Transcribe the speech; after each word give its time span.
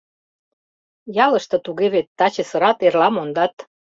Ялыште 1.25 1.57
туге 1.65 1.87
вет: 1.93 2.07
таче 2.17 2.43
сырат, 2.49 2.77
эрла 2.87 3.07
мондат. 3.11 3.55